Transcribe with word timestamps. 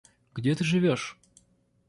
Где 0.33 0.55
ты 0.55 0.63
живёшь? 0.63 1.15